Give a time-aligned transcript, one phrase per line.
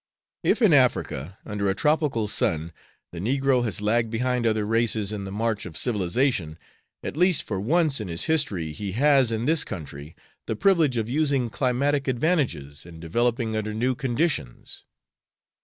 [0.43, 2.73] If in Africa, under a tropical sun,
[3.11, 6.57] the negro has lagged behind other races in the march of civilization,
[7.03, 10.15] at least for once in his history he has, in this country,
[10.47, 14.85] the privilege of using climatic advantages and developing under new conditions."